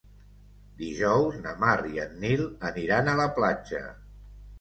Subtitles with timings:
[0.77, 3.83] Dijous na Mar i en Nil aniran a la platja.